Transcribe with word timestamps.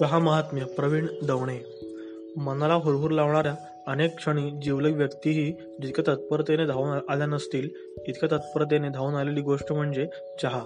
चहा 0.00 0.18
महात्म्य 0.18 0.64
प्रवीण 0.64 1.06
दवणे. 1.22 1.58
मनाला 2.36 2.74
हुरहुर 2.74 3.10
लावणाऱ्या 3.10 3.54
अनेक 3.86 4.16
क्षणी 4.16 4.50
जीवलग 4.50 4.96
व्यक्तीही 4.96 5.52
जितक्या 5.82 6.14
तत्परतेने 6.14 6.66
धावून 6.66 6.98
आल्या 7.08 7.26
नसतील 7.26 7.68
इतक्या 8.08 8.36
तत्परतेने 8.36 8.88
धावून 8.88 9.14
आलेली 9.14 9.40
गोष्ट 9.40 9.72
म्हणजे 9.72 10.06
चहा. 10.42 10.60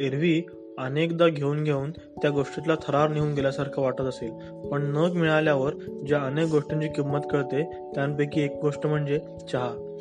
एरवी 0.00 0.42
अनेकदा 0.78 1.28
घेऊन 1.28 1.64
घेऊन 1.64 1.90
त्या 1.90 2.30
गोष्टीतला 2.30 2.74
थरार 2.74 3.10
निघून 3.10 3.34
गेल्यासारखं 3.34 3.82
वाटत 3.82 4.00
असेल. 4.00 4.30
पण 4.68 4.82
न 4.82 4.96
मिळाल्यावर 4.96 5.74
ज्या 6.06 6.22
अनेक 6.22 6.48
गोष्टींची 6.48 6.88
किंमत 6.88 7.20
कळते 7.30 7.90
त्यांपैकी 7.94 8.40
एक 8.40 8.52
गोष्ट 8.62 8.86
म्हणजे 8.86 9.18
चहा. 9.52 9.96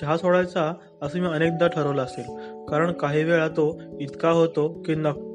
चहा 0.00 0.16
सोडायचा 0.16 0.74
असं 1.02 1.18
मी 1.18 1.26
अनेकदा 1.26 1.66
ठरवलं 1.66 2.02
असेल. 2.02 2.24
कारण 2.66 2.92
काही 2.92 3.24
वेळा 3.24 3.48
तो 3.48 3.80
इतका 4.00 4.30
होतो 4.30 4.68
की 4.68 4.94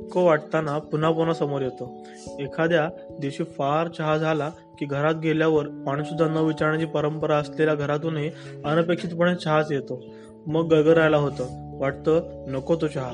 नको 0.10 0.26
वाटताना 0.26 0.78
पुन्हा 0.80 1.12
पुन्हा 1.12 1.34
समोर 1.34 1.62
येतो. 1.62 2.08
एखाद्या 2.40 2.90
दिवशी 3.20 3.44
फार 3.44 3.88
चहा 3.88 4.18
झाला 4.18 4.50
की 4.80 4.86
घरात 4.86 5.16
गेल्यावर 5.16 5.68
पाणी 5.68 6.04
सुद्धा 6.04 6.28
न 6.28 6.38
विचारण्याची 6.38 6.86
परंपरा 6.86 7.38
असलेल्या 7.38 7.76
घरातूनही 7.76 8.32
अनपेक्षितपणे 8.66 9.36
चहाच 9.36 9.72
येतो. 9.72 10.06
मग 10.48 10.74
गगरायला 10.74 11.18
होतं. 11.18 11.46
वाटतं 11.80 12.46
नको 12.48 12.76
तो 12.76 12.88
चहा. 12.88 13.12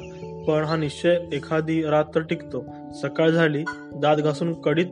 पण 0.47 0.63
हा 0.63 0.75
निश्चय 0.75 1.17
एखादी 1.33 1.83
रात्र 1.83 2.21
टिकतो. 2.21 2.65
सकाळ 2.93 3.29
झाली 3.29 3.63
दात 3.95 4.17
घासून 4.17 4.53
कडीत 4.53 4.85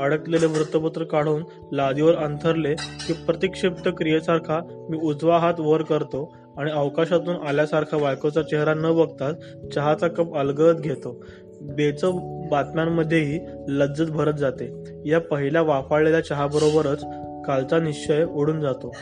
अडकलेले 0.00 0.46
वृत्तपत्र 0.46 1.04
काढून 1.04 1.44
लादीवर 1.72 2.14
अंथरले 2.14 2.74
की 2.74 3.12
प्रतिक्षिप्त 3.12 3.88
क्रियेसारखा 3.98 4.86
मी 4.90 4.98
उजवा 5.02 5.38
हात 5.38 5.54
वर 5.58 5.82
करतो 5.82 6.34
आणि 6.56 6.70
अवकाशातून 6.70 7.36
आल्यासारखा 7.36 7.98
बायकोचा 7.98 8.42
चेहरा 8.42 8.74
न 8.74 8.82
बघताच 8.82 9.40
चहाचा 9.74 10.08
कप 10.08 10.36
अलगद 10.36 10.80
घेतो. 10.80 11.24
बेचव 11.74 12.12
बातम्यांमध्येही 12.50 13.40
लज्जत 13.68 14.04
भरत 14.04 14.34
जाते. 14.34 14.84
या 15.06 15.20
पहिल्या 15.20 15.62
वाफाळलेल्या 15.62 16.20
चहाबरोबरच 16.20 17.04
कालचा 17.46 17.78
निश्चय 17.78 18.24
उडून 18.24 18.60
जातो. 18.60 18.96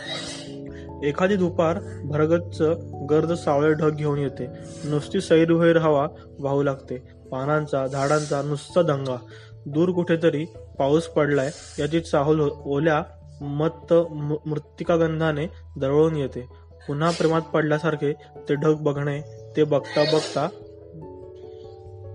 एखादी 1.05 1.37
दुपार 1.37 1.79
भरगच्च 2.05 2.63
गर्द 3.11 3.33
सावळे 3.33 3.73
ढग 3.73 3.97
घेऊन 3.97 4.19
येते. 4.19 4.47
नुसती 4.85 5.21
सैरभैर 5.21 5.77
हवा 5.77 6.09
वाहू 6.41 6.63
लागते. 6.63 6.97
पानांचा 7.31 7.87
झाडांचा 7.87 8.43
नुसता 8.43 8.83
दंगा. 8.83 9.17
दूर 9.67 9.91
कुठेतरी 9.91 10.45
पाऊस 10.79 11.07
पडलाय 11.07 11.51
याची 11.79 12.01
चाहूल 12.01 12.41
हो-, 12.41 12.53
ओल्या 12.65 13.03
मत्त 13.41 13.95
मु- 14.11 14.37
मृत्तिकागंधाने 14.47 15.47
दरवळून 15.79 16.17
येते. 16.17 16.41
पुन्हा 16.89 17.11
प्रेमात 17.11 17.41
पडल्यासारखे 17.41 18.13
ते 18.49 18.55
ढग 18.55 18.75
बघणे 18.75 19.21
ते 19.57 19.65
बघता 19.65 20.03
बघता 20.03 20.49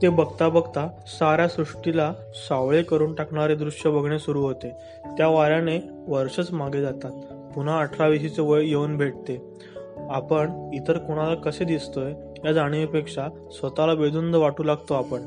ते 0.01 0.09
बघता 0.09 0.49
बघता 0.49 0.89
साऱ्या 1.07 1.47
सृष्टीला 1.47 2.13
सावळे 2.33 2.83
करून 2.83 3.15
टाकणारे 3.15 3.55
दृश्य 3.55 3.89
बघणे 3.89 4.19
सुरू 4.19 4.41
होते. 4.41 4.69
त्या 5.05 5.27
वाऱ्याने 5.27 5.79
वर्षच 6.07 6.51
मागे 6.51 6.81
जातात. 6.81 7.11
पुन्हा 7.53 7.79
अठराविसीचे 7.79 8.41
वय 8.41 8.67
येऊन 8.67 8.97
भेटते. 8.97 9.43
आपण 10.09 10.69
इतर 10.73 10.97
कोणाला 10.97 11.35
कसे 11.35 11.63
दिसतोय 11.63 12.13
या 12.45 12.51
जाणीवेपेक्षा 12.51 13.27
स्वतःला 13.51 13.95
बेदुंद 13.95 14.35
वाटू 14.35 14.63
लागतो 14.63 14.93
आपण. 14.93 15.21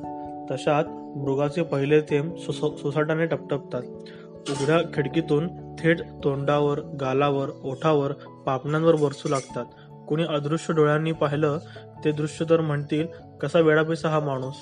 तशात 0.50 0.84
मृगाचे 1.16 1.62
पहिले 1.62 2.00
थेंब 2.00 2.36
सुस- 2.36 2.76
सुसाटाने 2.76 3.26
टपटपतात. 3.26 3.82
उघड्या 4.50 4.78
खिडकीतून 4.94 5.48
थेट 5.78 6.00
तोंडावर 6.24 6.80
गालावर 6.80 7.48
ओठावर 7.64 8.12
पापण्यांवर 8.46 8.94
बरसू 8.94 9.28
लागतात. 9.28 9.64
कुणी 10.08 10.24
अदृश्य 10.24 10.74
डोळ्यांनी 10.74 11.12
पाहिलं 11.12 11.58
ते 12.04 12.12
दृश्य 12.12 12.44
तर 12.50 12.60
म्हणतील 12.60 13.06
कसा 13.42 13.58
वेडापिसा 13.58 14.08
हा 14.08 14.20
माणूस? 14.20 14.54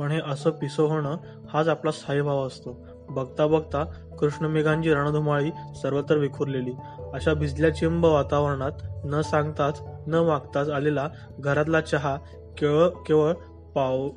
पण 0.00 0.10
हे 0.10 0.20
असं 0.26 0.50
पिसो 0.50 0.86
होणं 0.86 1.16
हाच 1.48 1.68
आपला 1.68 1.90
साईभाव 1.90 2.46
असतो. 2.46 2.86
बघता 3.10 3.46
बघता 3.46 3.84
कृष्णमेघांची 4.18 4.94
रणधुमाळी 4.94 5.50
सर्वत्र 5.82 6.16
विखुरलेली. 6.16 6.72
अशा 7.14 7.34
भिजल्या 7.34 7.74
चिंब 7.74 8.06
वातावरणात 8.06 8.72
न 9.04 9.20
सांगताच 9.20 9.82
न 10.06 10.14
मागताच 10.14 10.70
आलेला 10.70 11.08
घरातला 11.38 11.80
चहा 11.80 12.16
केवळ 12.58 12.88
केवळ 12.88 13.32
पाव 13.74 14.08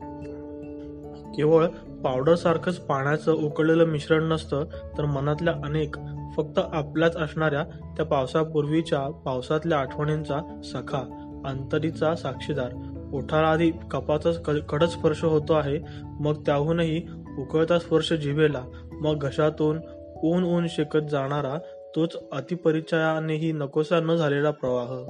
केवळ 1.31 1.67
पावडर 2.03 2.35
सारखंच 2.35 2.77
पाण्याचं 2.77 3.33
उकळलेलं 3.33 3.85
मिश्रण 3.85 4.23
नसतं 4.23 4.63
तर 4.97 5.05
मनातल्या 5.05 5.53
अनेक 5.53 5.95
फक्त 6.37 6.59
आपल्याच 6.73 7.17
असणाऱ्या 7.17 7.63
त्या 7.97 8.05
पावसापूर्वीच्या 8.05 9.11
पावसातल्या 9.11 9.79
आठवणींचा 9.79 10.61
सखा 10.63 11.17
अंतरीचा 11.45 12.15
साक्षीदार. 12.15 12.90
ओठाराआधी 13.13 13.71
कपाचा 13.91 14.31
कपाचाच 14.31 14.65
क- 14.65 14.69
कडक 14.69 14.87
स्पर्श 14.87 15.23
होतो 15.23 15.53
आहे. 15.53 15.79
मग 16.03 16.45
त्याहूनही 16.45 17.03
उकळता 17.39 17.79
स्पर्श 17.79 18.13
जिभेला. 18.13 18.63
मग 18.91 19.17
घशातून 19.17 19.79
ऊन 20.23 20.43
ऊन 20.43 20.67
शेकत 20.69 21.09
जाणारा 21.11 21.57
तोच 21.95 22.15
अतिपरिचयानेही 22.31 23.51
नकोसा 23.51 23.99
न 23.99 24.15
झालेला 24.15 24.51
प्रवाह. 24.51 25.03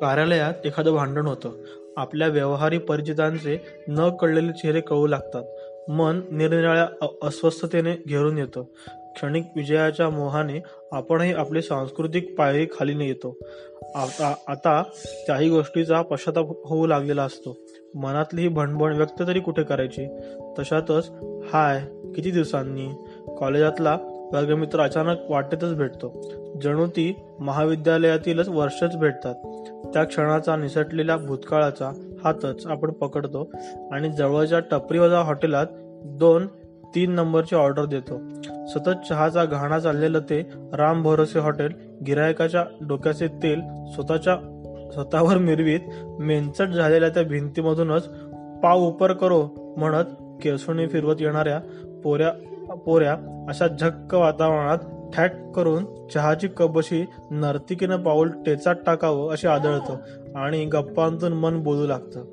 कार्यालयात 0.00 0.54
एखादं 0.64 0.92
भांडण 0.94 1.26
होतं. 1.26 1.50
आपल्या 1.96 2.28
व्यवहारी 2.28 2.78
परिचितांचे 2.78 3.58
न 3.88 4.08
कळलेले 4.08 4.52
चेहरे 4.52 4.80
कळू 4.80 5.06
लागतात. 5.06 5.42
मन 5.90 6.20
निरनिराळ्या 6.30 6.88
अ- 7.02 7.26
अस्वस्थतेने 7.26 8.02
घेरून 8.08 8.38
येतं. 8.38 8.64
क्षणिक 9.16 9.44
विजयाच्या 9.56 10.10
मोहाने 10.10 10.62
आपणही 10.92 11.32
आपली 11.32 11.62
सांस्कृतिक 11.62 12.38
पायरी 12.38 12.66
खाली 12.66 13.06
येतो 13.06 13.38
आता 13.94 14.34
आता 14.48 14.82
त्याही 15.26 15.50
गोष्टीचा 15.50 16.02
पश्चाताप 16.02 16.66
होऊ 16.66 16.86
लागलेला 16.86 17.22
असतो. 17.22 17.56
मनातली 17.94 18.40
ही 18.40 18.48
भणभण 18.48 18.96
व्यक्त 18.96 19.22
तरी 19.26 19.40
कुठे 19.40 19.62
करायची? 19.62 20.06
तशातच 20.58 21.10
हाय 21.52 21.80
किती 22.14 22.30
दिवसांनी? 22.30 22.88
कॉलेजातला 23.38 23.98
वर्गमित्र 24.32 24.80
अचानक 24.80 25.16
वाटेतच 25.28 25.74
भेटतो. 25.74 26.32
जणू 26.62 26.86
ती 26.86 27.14
महाविद्यालयातीलच 27.40 28.48
वर्षच 28.48 28.96
भेटतात. 28.96 29.34
त्या 29.92 30.04
क्षणाचा 30.04 30.56
निसटलेल्या 30.56 31.16
भूतकाळाचा 31.16 32.14
हातच 32.24 32.66
आपण 32.66 32.90
पकडतो 32.92 33.50
आणि 33.92 34.12
जवळच्या 34.12 34.60
टपरीवजा 34.60 35.20
हॉटेलात 35.20 35.66
दोन 36.04 36.46
तीन 36.96 37.12
नंबरची 37.12 37.56
ऑर्डर 37.56 37.84
देतो. 37.84 38.20
सतत 38.66 39.06
चहाचा 39.08 39.44
घाणा 39.44 39.78
चाललेलं 39.78 40.18
ते 40.18 40.50
राम 40.72 41.02
भरोसे 41.02 41.38
हॉटेल 41.38 41.72
गिरायकाच्या 42.06 42.64
डोक्याचे 42.88 43.26
तेल 43.26 43.60
स्वतःच्या 43.94 44.36
स्वतःवर 44.92 45.38
मिरवीत 45.38 45.80
मेंचट 46.18 46.68
झालेल्या 46.68 47.08
त्या 47.08 47.22
भिंतीमधूनच 47.22 48.08
पाव 48.62 48.78
उपर 48.78 49.12
करो 49.12 49.48
म्हणत 49.76 50.04
केसुणी 50.42 50.86
फिरवत 50.86 51.14
येणाऱ्या 51.20 51.60
पोऱ्या 52.04 52.30
पोऱ्या 52.74 53.12
अशा 53.48 53.66
झक्क 53.66 54.14
वातावरणात 54.14 54.78
ठॅक 55.14 55.52
करून 55.56 55.84
चहाची 56.14 56.48
कबशी 56.56 57.04
नर्तिकीनं 57.30 57.96
पाऊल 57.96 58.30
टेचात 58.30 58.74
टाकावं 58.86 59.34
असे 59.34 59.48
आदळतं 59.48 59.96
आणि 60.34 60.64
गप्पांतून 60.64 61.32
मन 61.32 61.62
बोलू 61.62 61.86
लागतं. 61.86 62.24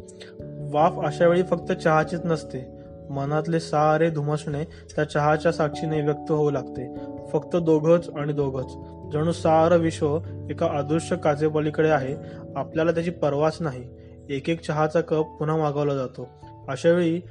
वाफ 0.74 1.06
अशा 1.06 1.28
वेळी 1.28 1.44
फक्त 1.44 1.72
चहाचीच 1.72 2.22
नसते. 2.26 2.73
मनातले 3.10 3.60
सारे 3.60 4.10
धुमसणे 4.10 4.64
त्या 4.64 5.04
चहाच्या 5.04 5.52
साक्षीने 5.52 6.02
व्यक्त 6.02 6.32
होऊ 6.32 6.52
लागते. 6.52 6.96
फक्त 7.34 7.56
दोघच 7.56 8.10
आणि 8.10 8.34
दोघच. 8.34 8.74
जणू 9.14 9.32
सारं 9.32 9.78
विश्व 9.78 10.20
एका 10.50 10.66
अदृश्य 10.66 11.16
काचेपलीकडे 11.16 11.90
आहे. 11.90 12.16
आपल्याला 12.56 12.92
त्याची 12.92 13.12
पर्वाच 13.12 13.58
नाही. 13.60 13.84
एक 14.30 14.50
एक 14.50 14.62
चहाचा 14.62 15.02
कप 15.02 15.26
पुन्हा 15.40 15.58
मागवला 15.58 15.96
जातो. 15.96 16.30
अशा 16.68 16.90
वेळी 16.90 17.22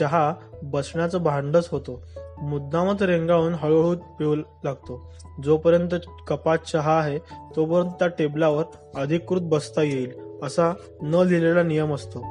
चहा 0.00 0.34
बसण्याचं 0.62 1.22
भांडच 1.22 1.68
होतो. 1.68 2.02
मुद्दामच 2.42 3.02
रेंगाळून 3.02 3.54
हळूहळू 3.54 3.96
पिऊ 4.18 4.34
लागतो. 4.64 5.12
जोपर्यंत 5.44 5.94
कपात 6.28 6.58
चहा 6.58 6.98
आहे 6.98 7.18
तोपर्यंत 7.56 7.90
त्या 7.90 8.08
टेबलावर 8.08 8.64
अधिकृत 8.96 9.40
बसता 9.42 9.82
येईल 9.82 10.12
असा 10.42 10.74
न 11.02 11.14
लिहिलेला 11.14 11.62
नियम 11.62 11.94
असतो. 11.94 12.24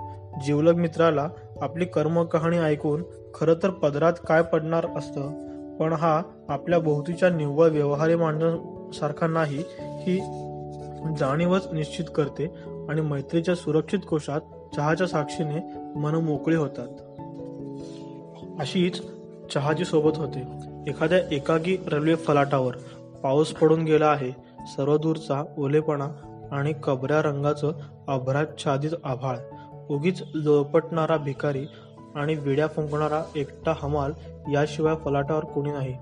जीवलग 0.46 0.76
मित्राला 0.76 1.28
आपली 1.62 1.86
कर्म 1.86 2.24
कहाणी 2.24 2.58
ऐकून 2.58 3.04
खरं 3.34 3.54
तर 3.64 3.70
पदरात 3.70 4.14
काय 4.28 4.42
पडणार 4.42 4.88
असतं? 4.98 5.48
पण 5.78 5.94
हा 5.94 6.22
आपल्या 6.50 6.80
भोवतीच्या 6.80 7.30
निव्वळ 7.30 7.70
व्यवहारी 7.70 8.16
मांडण्यासारखा 8.16 9.28
नाही 9.28 9.64
ही 9.78 10.20
जाणीवच 11.18 11.68
निश्चित 11.74 12.06
करते 12.16 12.46
आणि 12.90 13.02
मैत्रीच्या 13.02 13.56
सुरक्षित 13.56 14.00
कोशात 14.10 14.42
चहाच्या 14.76 15.08
साक्षीने 15.08 15.80
मन 16.00 16.16
मोकळी 16.16 16.56
होतात. 16.56 16.88
अशीच 18.60 19.02
चहाची 19.54 19.86
सोबत 19.86 20.18
होते. 20.18 20.44
एखाद्या 20.88 21.20
एकाकी 21.32 21.78
रेल्वे 21.88 22.16
फलाटावर 22.16 22.74
पाऊस 23.24 23.54
पडून 23.54 23.84
गेला 23.84 24.08
आहे. 24.08 24.32
सर्व 24.68 24.98
दूरचा 24.98 25.44
ओलेपणा 25.58 26.10
आणि 26.52 26.74
कबऱ्या 26.84 27.22
रंगाचं 27.22 27.72
अभ्राच्छादित 28.08 28.90
आभाळ. 29.04 29.38
उगीच 29.90 30.24
लोळपटणारा 30.34 31.18
भिकारी 31.18 31.66
आणि 32.16 32.36
विड्या 32.36 32.68
फुंकणारा 32.68 33.24
एकटा 33.36 33.74
हमाल 33.78 34.12
याशिवाय 34.54 34.96
फलाटावर 35.06 35.46
कोणी 35.46 35.72
नाही. 35.72 35.94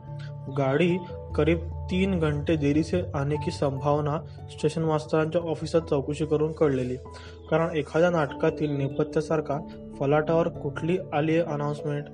गाडी 0.58 0.98
करीब 1.36 1.60
तीन 1.92 2.20
घंटे 2.20 2.56
देरीसे 2.56 3.02
आने 3.14 3.36
की 3.36 3.52
संभावना 3.52 4.20
स्टेशन 4.52 4.84
मास्तरांच्या 4.84 5.42
ऑफिसात 5.42 5.82
चौकशी 5.82 6.26
करून 6.26 6.52
कळलेली. 6.52 6.96
कारण 7.52 7.76
एखाद्या 7.76 8.10
नाटकातील 8.10 8.78
नेपथ्यासारखा 8.78 9.60
फलाटावर 10.00 10.48
कुठली 10.48 10.98
आली 11.14 11.40
अनाउन्समेंट 11.40 12.06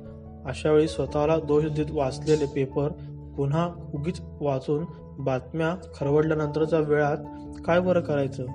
अशा 0.45 0.71
वेळी 0.71 0.87
स्वतःला 0.87 1.37
दोष 1.37 1.65
देत 1.65 1.85
वाचलेले 1.91 2.45
पेपर 2.45 2.89
पुन्हा 3.37 3.69
उगीच 3.93 4.21
वाचून 4.41 4.85
बातम्या 5.19 5.75
खरवडल्यानंतरच्या 5.95 6.79
वेळात 6.79 7.17
काय 7.65 7.79
बरं 7.79 8.01
करायचं? 8.01 8.45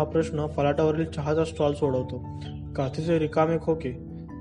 हा 0.00 0.04
प्रश्न 0.04 0.46
फलाटावरील 0.46 1.04
चहाचा 1.04 1.44
स्टॉल 1.44 1.74
सोडवतो. 1.74 2.18
काचेचे 2.76 3.18
रिकामे 3.18 3.58
खोके 3.58 3.90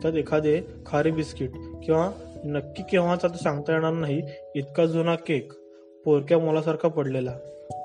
त्यात 0.01 0.13
एखादे 0.13 0.61
खारी 0.85 1.11
बिस्किट 1.11 1.49
किंवा 1.83 2.11
नक्की 2.45 2.83
केव्हाचा 2.83 3.27
तर 3.27 3.35
सांगता 3.35 3.73
येणार 3.73 3.93
नाही 3.93 4.21
इतका 4.55 4.85
जुना 4.85 5.15
केक 5.15 5.53
पोरक्या 6.05 6.39
मुलासारखा 6.39 6.87
पडलेला. 6.87 7.31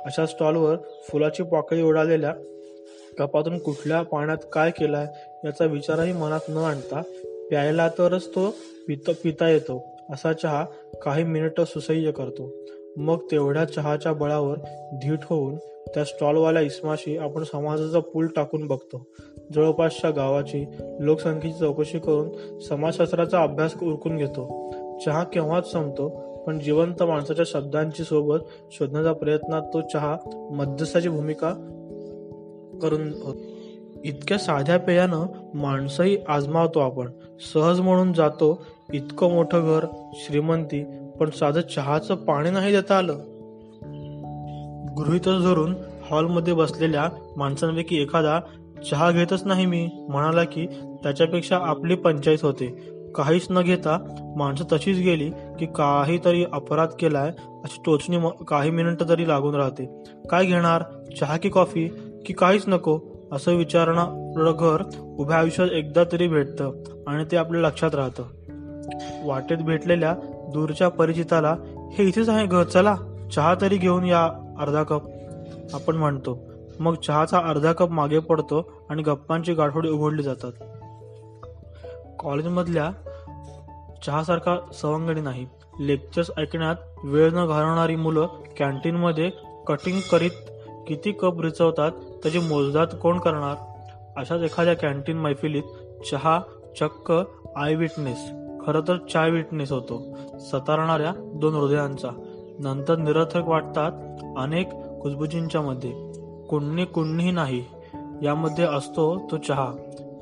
अशा 0.05 0.27
स्टॉलवर 0.27 0.77
फुलाची 1.09 1.43
पाकळी 1.43 1.83
उडालेल्या 1.83 2.35
कपातून 3.19 3.59
कुठल्या 3.59 4.03
पाण्यात 4.03 4.39
काय 4.53 4.71
केलाय 4.71 5.07
याचा 5.45 5.65
विचारही 5.65 6.13
मनात 6.13 6.41
न 6.49 6.57
आणता 6.57 7.03
प्यायला 7.51 7.89
तरच 7.89 8.29
तो 8.29 8.55
पित 8.89 9.11
पिता 9.25 9.49
येतो 9.49 9.85
असा 10.11 10.33
चहा 10.33 10.65
काही 11.03 11.25
मिनिटं 11.25 11.65
सुसह्य 11.65 12.11
करतो. 12.11 12.51
मग 12.97 13.19
तेवढ्या 13.31 13.65
चहाच्या 13.65 14.13
बळावर 14.13 14.57
धीट 15.03 15.19
होऊन 15.23 15.55
त्या 15.95 16.05
स्टॉलवाल्या 16.05 16.63
इस्माशी 16.63 17.17
आपण 17.17 17.43
समाजाचा 17.43 18.01
पूल 18.01 18.27
टाकून 18.27 18.67
बघतो. 18.67 19.07
जवळपासच्या 19.55 20.11
गावाची 20.11 20.67
लोकसंख्येची 21.01 21.59
चौकशी 21.59 21.99
करून 21.99 22.59
समाजशास्त्राचा 22.59 23.43
अभ्यास 23.43 23.75
उरकून 23.83 24.17
घेतो. 24.17 24.75
चहा 25.05 25.25
केव्हाच 25.25 25.73
संपतो 25.73 26.09
पण 26.47 26.59
जिवंत 26.59 27.03
माणसाच्या 27.03 27.45
शब्दांची 27.49 28.05
सोबत 28.05 28.39
शोधण्याचा 28.73 29.13
प्रयत्नात 29.13 29.63
तो 29.63 29.81
चहा 29.81 30.17
मध्यस्थाची 30.53 31.09
भूमिका 31.09 31.51
करून 32.83 33.13
इतक्या 34.05 34.39
साध्या 34.39 34.79
पेयानं 34.79 35.27
माणसंही 35.55 36.19
आजमावतो 36.29 36.81
आपण. 36.81 37.09
सहज 37.55 37.81
म्हणून 37.81 38.13
जातो 38.13 38.67
इतकं 38.93 39.31
मोठं 39.31 39.61
घर 39.61 39.87
श्रीमंती 40.15 40.85
पण 41.21 41.31
साधं 41.31 41.61
चहाचं 41.61 42.15
पाणी 42.15 42.51
नाही 42.51 42.73
देता 42.73 42.99
आलं. 42.99 43.19
गृहितच 44.99 45.43
धरून 45.43 45.75
हॉलमध्ये 46.11 46.55
बसलेल्या 46.55 47.09
माणसांपैकी 47.37 48.03
एखादा 48.03 48.41
चहा 48.91 49.11
घेतच 49.11 49.45
नाही 49.45 49.67
मी 49.67 49.89
म्हणाला 50.09 50.45
की 50.45 50.67
त्याच्यापेक्षा 51.03 51.59
आपली 51.63 51.95
पंचायत 51.95 52.39
होते. 52.43 52.67
काहीच 53.15 53.47
न 53.51 53.63
घेता 53.63 53.99
माणसं 54.37 54.65
तशीच 54.73 54.99
गेली 54.99 55.31
की 55.59 55.67
काहीतरी 55.67 56.45
अपराध 56.53 56.89
केलाय 56.99 57.29
अशी 57.39 57.83
टोचणी 57.87 58.17
म- 58.17 58.29
काही 58.29 58.71
मिनिटं 58.71 59.09
तरी 59.09 59.29
लागून 59.29 59.55
राहते. 59.55 60.05
काय 60.31 60.45
घेणार? 60.45 60.83
चहा 61.21 61.37
की 61.37 61.49
कॉफी? 61.49 61.89
की 62.27 62.33
काहीच 62.33 62.65
नको? 62.69 62.99
असं 63.33 63.55
विचारणं 63.55 64.55
घर 64.59 64.83
उभ्या 65.19 65.39
आयुष्यात 65.39 65.69
एकदा 65.69 66.05
तरी 66.13 66.29
भेटतं 66.29 66.73
आणि 67.07 67.25
ते 67.33 67.37
आपल्या 67.37 67.61
लक्षात 67.61 67.95
राहतं. 67.95 68.23
वाटेत 69.25 69.59
भेटलेल्या 69.59 70.15
दूरच्या 70.53 70.89
परिचिताला 70.89 71.57
हे 71.93 72.05
इथेच 72.05 72.29
आहे 72.29 72.47
घर 72.47 72.63
चला. 72.63 72.97
चहा 73.35 73.55
तरी 73.61 73.77
घेऊन 73.77 74.05
या. 74.05 74.44
अर्धा 74.59 74.83
कप 74.83 75.03
आपण 75.75 75.97
म्हणतो. 75.97 76.39
मग 76.81 76.95
चहाचा 76.95 77.39
अर्धा 77.39 77.73
कप 77.73 77.91
मागे 77.91 78.19
पडतो 78.19 78.73
आणि 78.91 79.03
गप्पांची 79.03 79.55
गाठोडी 79.55 79.89
उघडली 79.89 80.23
जातात. 80.23 80.53
कॉलेजमधल्या 82.19 82.91
चहासारखा 84.07 84.57
सवंगडी 84.73 85.21
नाही. 85.21 85.47
लेक्चर्स 85.81 86.31
ऐकण्यात 86.37 86.77
वेळ 87.05 87.31
न 87.31 87.47
घालवणारी 87.47 87.97
मुलं 87.97 88.27
कॅन्टीनमध्ये 88.57 89.31
कटिंग 89.67 90.01
करीत 90.13 90.31
किती 90.87 91.13
कप 91.13 91.41
रिचवतात 91.41 91.91
त्याची 91.93 92.39
मोजदात 92.39 92.87
कोण 93.03 93.19
करणार? 93.19 93.55
अशाच 94.17 94.41
एखाद्या 94.41 94.75
कॅन्टीन 94.75 95.19
मैफिलीत 95.19 95.63
चहा 96.11 96.41
चक्क 96.81 97.13
आय 97.57 97.75
विटनेस 97.75 98.31
खरं 98.67 98.81
तर 98.89 98.97
चाय 98.97 99.31
विटनेस 99.31 99.73
होतो 99.73 100.19
सतारणाऱ्या 100.39 101.13
दोन 101.17 101.55
हृदयांचा. 101.55 102.09
नंतर 102.59 102.97
निरर्थक 102.97 103.43
वाटतात 103.45 103.93
अनेक 104.39 104.69
कुजबुजींच्या 104.75 105.61
मध्ये. 105.61 105.91
कुणी 106.49 106.85
कुणीही 106.85 107.31
नाही. 107.31 107.65
यामध्ये 108.23 108.65
असतो 108.65 109.19
तो 109.31 109.37
चहा. 109.37 109.73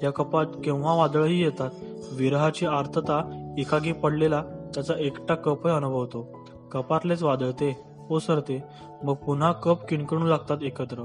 या 0.02 0.10
कपात 0.10 0.46
केव्हा 0.64 0.94
वादळही 0.94 1.42
येतात. 1.42 1.70
विरहाची 2.12 2.66
आर्तता 2.66 3.52
एकागी 3.58 3.92
पडलेला 3.92 4.42
त्याचा 4.74 4.94
एकटा 4.98 5.34
कपही 5.34 5.72
अनुभवतो. 5.72 6.26
कपातलेच 6.72 7.22
वादळते 7.22 7.80
ओसरते. 8.10 8.64
मग 9.02 9.14
पुन्हा 9.14 9.52
कप 9.52 9.86
किणकिणू 9.86 10.26
लागतात 10.26 10.58
एकत्र. 10.62 11.04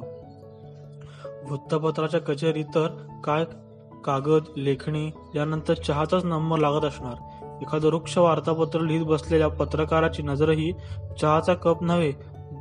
वृत्तपत्राच्या 1.49 2.21
कचेरीत 2.21 2.65
तर 2.65 2.87
काय 3.23 3.45
कागद 4.05 4.41
लेखणी 4.57 5.11
यानंतर 5.35 5.73
चहाचाच 5.73 6.25
नंबर 6.25 6.57
लागत 6.57 6.85
असणार. 6.85 7.13
एखादं 7.61 7.87
वृक्ष 7.87 8.17
वार्तापत्र 8.17 8.81
लिहित 8.81 9.05
बसलेल्या 9.05 9.47
पत्रकाराची 9.47 10.23
नजरही 10.23 10.71
चहाचा 11.21 11.53
कप 11.53 11.83
नव्हे 11.83 12.11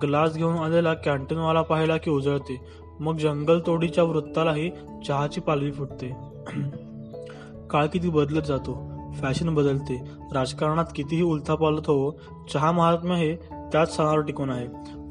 ग्लास 0.02 0.36
घेऊन 0.36 0.56
आलेला 0.56 0.94
कॅन्टीनवाला 0.94 1.62
पाहिला 1.62 1.96
की 1.96 2.10
उजळते. 2.10 2.60
मग 3.00 3.16
जंगल 3.16 3.60
तोडीच्या 3.66 4.04
वृत्तालाही 4.04 4.70
चहाची 5.06 5.40
पालवी 5.40 5.72
फुटते. 5.72 6.08
काळ 7.70 7.86
किती 7.86 8.08
बदलत 8.08 8.42
जातो. 8.42 8.92
फॅशन 9.20 9.54
बदलते. 9.54 10.02
राजकारणात 10.32 10.84
कितीही 10.94 11.22
उलथापालत 11.22 11.80
हो 11.80 12.10
चहा 12.52 12.72
महात्म्य 12.72 13.16
हे 13.16 13.36
त्याच 13.52 13.96
सणावर 13.96 14.20
टिकून 14.20 14.50
आहे. 14.50 14.66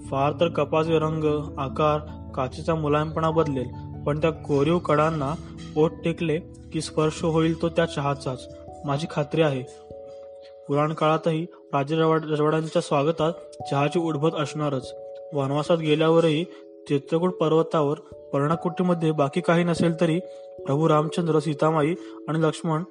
फार 0.09 0.33
तर 0.39 0.47
कपाचे 0.47 0.99
रंग 0.99 1.23
आकार 1.57 1.99
काचेचा 2.35 2.75
मुलायमपणा 2.75 3.31
बदलेल 3.31 3.67
पण 4.03 4.21
त्या 4.21 4.31
कोरीव 4.31 4.77
कडांना 4.77 5.33
पोट 5.75 5.91
टेकले 6.03 6.39
की 6.73 6.81
स्पर्श 6.81 7.23
होईल 7.23 7.61
तो 7.61 7.69
त्या 7.69 7.85
चहाचाच. 7.85 8.64
माझी 8.85 9.07
खात्री 9.09 9.41
आहे. 9.41 9.63
पुराण 10.67 10.93
काळातही 10.93 11.43
राजे 11.43 11.95
रवाड- 11.95 12.27
रजवाड्यांच्या 12.27 12.81
स्वागतात 12.81 13.33
चहाची 13.71 13.99
उडभत 13.99 14.29
असणारच. 14.39 14.95
वनवासात 15.33 15.77
गेल्यावरही 15.77 16.43
चित्रकूट 16.87 17.33
पर्वतावर 17.33 17.99
पर्णकुटीमध्ये 18.33 19.11
बाकी 19.11 19.41
काही 19.41 19.63
नसेल 19.63 20.01
तरी 20.01 20.19
प्रभू 20.65 20.89
रामचंद्र 20.89 21.39
सीतामाई 21.39 21.93
आणि 22.27 22.41
लक्ष्मण 22.41 22.83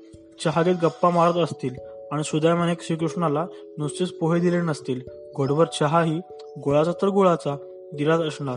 चहा 0.44 0.62
देत 0.62 0.74
गप्पा 0.82 1.10
मारत 1.10 1.34
असतील 1.34 1.74
आणि 2.12 2.24
सुदैवाने 2.24 2.74
श्रीकृष्णाला 2.80 3.46
नुसतेच 3.78 4.18
पोहे 4.18 4.40
दिले 4.40 4.60
नसतील. 4.60 5.00
घोडभर 5.36 5.64
चहाही 5.64 6.20
गुळाचा 6.64 6.92
तर 6.92 7.06
गुळाचा 7.06 7.56
दिलाच 7.94 8.20
असणार 8.20 8.56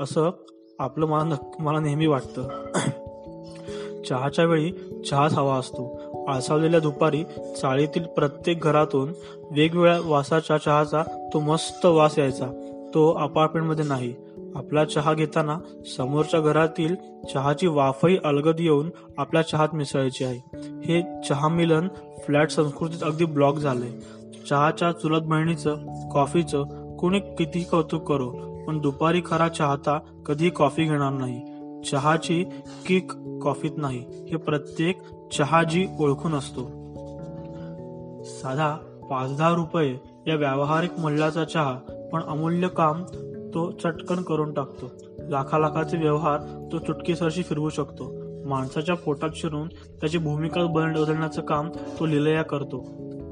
असं 0.00 0.30
आपलं 0.78 1.06
मला 1.06 1.36
मला 1.58 1.80
नेहमी 1.80 2.06
वाटतं. 2.06 2.48
चहाच्या 4.08 4.44
वेळी 4.44 4.72
चहाच 5.10 5.32
हवा 5.32 5.56
असतो. 5.56 6.00
आळसावलेल्या 6.28 6.80
दुपारी 6.80 7.24
चाळीतील 7.60 8.04
प्रत्येक 8.04 8.60
घरातून 8.60 9.08
वेगवेगळ्या 9.50 9.98
वासाच्या 10.04 10.58
चहाचा 10.58 11.02
तो 11.34 11.40
मस्त 11.40 11.86
वास 11.86 12.18
यायचा. 12.18 12.46
तो 12.94 13.14
अपार्टमेंटमध्ये 13.14 13.84
नाही. 13.84 14.14
आपला 14.54 14.84
चहा 14.84 15.14
घेताना 15.14 15.58
समोरच्या 15.96 16.40
घरातील 16.40 16.94
चहाची 17.34 17.66
वाफही 17.66 18.18
अलगद 18.24 18.60
येऊन 18.60 18.90
आपल्या 19.18 19.42
चहात 19.42 19.68
मिसळायची 19.72 20.24
आहे. 20.24 20.40
हे 20.84 21.02
चहा 21.28 21.48
मिलन 21.48 21.88
फ्लॅट 22.26 22.50
संस्कृतीत 22.50 23.04
अगदी 23.04 23.24
ब्लॉक 23.24 23.56
झालंय. 23.56 23.90
चहाच्या 24.48 24.92
चुलत 24.92 25.22
बहिणीचं 25.22 25.76
कॉफीचं 26.12 26.96
कोणी 26.96 27.20
किती 27.20 27.64
कौतुक 27.64 28.08
करो 28.08 28.28
पण 28.66 28.80
दुपारी 28.80 29.22
खरा 29.26 29.48
चाहता 29.48 29.98
कधी 30.26 30.50
कॉफी 30.50 30.84
घेणार 30.84 31.12
नाही. 31.12 31.42
चहाची 31.90 32.44
किक 32.86 33.12
कॉफीत 33.42 33.70
नाही. 33.76 34.04
हे 34.30 34.36
प्रत्येक 34.36 34.98
चहाजी 35.38 35.86
ओळखून 36.00 36.34
असतो. 36.34 36.60
साधा 38.24 38.76
पाच 39.10 39.36
दहा 39.36 39.54
रुपये 39.54 39.96
या 40.26 40.34
व्यावहारिक 40.34 40.90
मूल्याचा 40.98 41.44
चहा 41.44 41.72
पण 42.12 42.22
अमूल्य 42.22 42.68
काम 42.68 43.02
तो 43.54 43.70
चटकन 43.70 44.22
करून 44.22 44.54
टाकतो. 44.54 44.90
लाखा 45.28 45.58
लाखाचे 45.58 45.96
व्यवहार 45.96 46.68
तो 46.72 46.78
चुटकीसरशी 46.78 47.42
फिरवू 47.42 47.68
शकतो. 47.68 48.12
माणसाच्या 48.48 48.94
पोटात 48.94 49.28
शिरून 49.34 49.68
त्याची 49.68 50.18
भूमिका 50.18 50.66
बदलण्याचं 50.66 51.42
काम 51.42 51.68
तो 51.68 52.06
लिलया 52.06 52.42
करतो. 52.42 52.84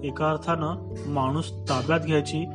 एका 0.05 0.31
अर्थानं 0.31 0.95
माणूस 1.07 1.53
ताब्यात 1.53 2.01
घ्यायची 2.01 2.47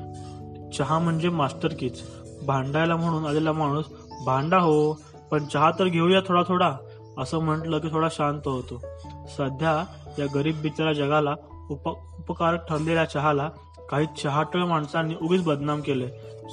चहा 0.78 1.00
म्हणजे 1.00 1.30
मास्टर 1.30 1.70
कीच. 1.80 2.02
भांडायला 2.46 2.96
म्हणून 2.96 3.26
आलेला 3.26 3.52
माणूस 3.52 3.86
भांडा 4.26 4.58
हो 4.58 4.94
पण 5.32 5.46
चहा 5.46 5.72
तर 5.80 5.86
घेऊया 5.86 6.20
थोडा 6.28 6.42
थोडा 6.48 6.72
असं 7.18 7.40
म्हटलं 7.40 7.80
की 7.80 7.88
थोडा 7.92 8.08
शांत 8.12 8.42
होतो. 8.46 8.82
सध्या 9.28 9.84
या 10.20 10.26
गरीब 10.36 10.62
बिचारा 10.62 10.94
जगाला 10.94 11.36
उप 11.70 11.90
उपकारक 11.90 12.68
ठरलेल्या 12.70 13.06
चहाला 13.06 13.50
काही 13.90 14.08
चहाटळ 14.24 14.60
माणसांनी 14.60 15.16
उगीच 15.22 15.44
बदनाम 15.44 15.82
केले 15.82 16.08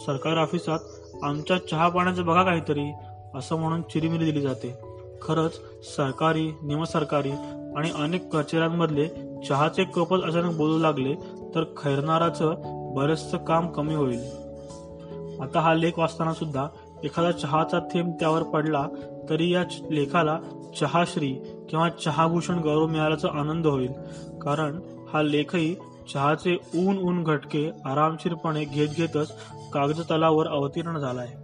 सरकारी 0.07 0.39
ऑफिसात 0.39 0.79
आमच्या 1.23 1.57
चहा 1.67 1.89
पाण्याचं 1.89 2.27
बघा 2.27 2.43
काहीतरी 2.43 2.93
असं 3.35 3.57
म्हणून 3.57 3.83
चिरीमिरी 3.83 4.25
दिली 4.25 4.41
जाते. 4.41 4.75
खरंच 5.23 5.53
सरकारी 5.97 6.51
निमसरकारी 6.63 7.31
आणि 7.77 7.91
अनेक 7.91 8.37
कचेऱ्यांमधले 8.37 9.09
चहाचे 9.49 9.85
कपच 9.85 10.23
अचानक 10.23 10.57
बोलू 10.57 10.79
लागले 10.79 11.15
तर 11.55 11.65
खैरनाराचं 11.77 12.55
बरेचसं 12.95 13.39
काम 13.39 13.69
कमी 13.69 13.95
होईल. 13.95 14.21
आता 15.43 15.61
हा 15.61 15.75
लेख 15.75 15.93
वाचताना 15.99 16.33
सुद्धा 16.33 16.67
एखादा 17.05 17.33
चहाचा 17.33 17.79
थेंब 17.79 18.13
त्यावर 18.21 18.43
पडला 18.43 18.87
तरी 19.31 19.55
या 19.55 19.65
लेखाला 19.91 20.39
चहाश्री 20.81 21.33
किंवा 21.71 21.89
चहाभूषण 21.89 22.59
गौरव 22.59 22.87
मिळाल्याचा 22.87 23.29
आनंद 23.29 23.67
होईल. 23.67 23.93
कारण 24.43 24.81
हा 25.13 25.23
लेखही 25.23 25.75
चहाचे 26.13 26.57
ऊन 26.75 26.99
ऊन 26.99 27.23
घटके 27.25 27.71
आरामशीरपणे 27.85 28.65
घेत 28.65 28.89
घेतच 28.89 29.33
कागद 29.73 30.01
तलावर 30.01 30.47
अवतीर्ण 30.47 30.99
झाला 30.99 31.21
आहे 31.21 31.44